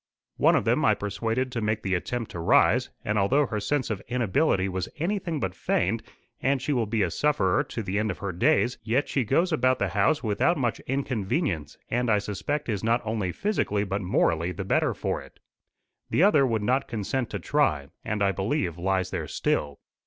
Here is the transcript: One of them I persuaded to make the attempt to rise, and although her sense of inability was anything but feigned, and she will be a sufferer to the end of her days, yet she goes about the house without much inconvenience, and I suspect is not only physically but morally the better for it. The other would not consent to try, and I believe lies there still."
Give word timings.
One 0.37 0.55
of 0.55 0.65
them 0.65 0.83
I 0.83 0.95
persuaded 0.95 1.51
to 1.51 1.61
make 1.61 1.83
the 1.83 1.93
attempt 1.93 2.31
to 2.31 2.39
rise, 2.39 2.89
and 3.05 3.19
although 3.19 3.45
her 3.45 3.59
sense 3.59 3.91
of 3.91 4.01
inability 4.07 4.67
was 4.67 4.89
anything 4.97 5.39
but 5.39 5.53
feigned, 5.53 6.01
and 6.41 6.59
she 6.59 6.73
will 6.73 6.87
be 6.87 7.03
a 7.03 7.11
sufferer 7.11 7.63
to 7.65 7.83
the 7.83 7.99
end 7.99 8.09
of 8.09 8.17
her 8.17 8.31
days, 8.31 8.79
yet 8.83 9.07
she 9.07 9.23
goes 9.23 9.53
about 9.53 9.77
the 9.77 9.89
house 9.89 10.23
without 10.23 10.57
much 10.57 10.79
inconvenience, 10.87 11.77
and 11.91 12.09
I 12.09 12.17
suspect 12.17 12.67
is 12.67 12.83
not 12.83 13.01
only 13.05 13.31
physically 13.31 13.83
but 13.83 14.01
morally 14.01 14.51
the 14.51 14.65
better 14.65 14.95
for 14.95 15.21
it. 15.21 15.39
The 16.09 16.23
other 16.23 16.47
would 16.47 16.63
not 16.63 16.87
consent 16.87 17.29
to 17.29 17.37
try, 17.37 17.89
and 18.03 18.23
I 18.23 18.31
believe 18.31 18.79
lies 18.79 19.11
there 19.11 19.27
still." 19.27 19.77